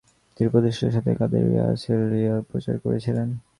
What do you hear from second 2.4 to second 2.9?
প্রচার